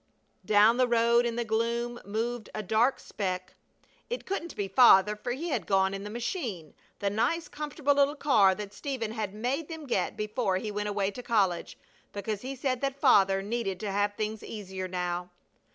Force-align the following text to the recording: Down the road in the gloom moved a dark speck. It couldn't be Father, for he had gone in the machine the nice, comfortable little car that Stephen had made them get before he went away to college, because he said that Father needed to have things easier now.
Down 0.47 0.77
the 0.77 0.87
road 0.87 1.27
in 1.27 1.35
the 1.35 1.45
gloom 1.45 1.99
moved 2.03 2.49
a 2.55 2.63
dark 2.63 2.99
speck. 2.99 3.53
It 4.09 4.25
couldn't 4.25 4.55
be 4.55 4.67
Father, 4.67 5.15
for 5.15 5.31
he 5.31 5.49
had 5.49 5.67
gone 5.67 5.93
in 5.93 6.03
the 6.03 6.09
machine 6.09 6.73
the 6.97 7.11
nice, 7.11 7.47
comfortable 7.47 7.93
little 7.93 8.15
car 8.15 8.55
that 8.55 8.73
Stephen 8.73 9.11
had 9.11 9.31
made 9.31 9.67
them 9.67 9.85
get 9.85 10.17
before 10.17 10.57
he 10.57 10.71
went 10.71 10.89
away 10.89 11.11
to 11.11 11.21
college, 11.21 11.77
because 12.13 12.41
he 12.41 12.55
said 12.55 12.81
that 12.81 12.99
Father 12.99 13.43
needed 13.43 13.79
to 13.81 13.91
have 13.91 14.15
things 14.15 14.43
easier 14.43 14.87
now. 14.87 15.29